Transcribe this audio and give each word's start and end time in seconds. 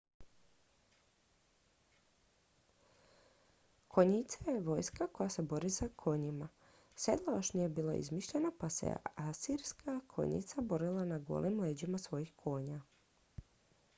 konjica 3.87 4.51
je 4.51 4.61
vojska 4.61 5.07
koja 5.07 5.29
se 5.35 5.41
bori 5.51 5.69
na 5.81 5.89
konjima 5.95 6.47
sedlo 6.95 7.35
još 7.35 7.53
nije 7.53 7.69
bilo 7.69 7.93
izmišljeno 7.93 8.51
pa 8.59 8.69
se 8.69 8.95
asirska 9.15 9.99
konjica 10.07 10.61
borila 10.61 11.05
na 11.05 11.19
golim 11.19 11.59
leđima 11.61 11.97
svojih 11.97 12.33
konja 12.35 12.81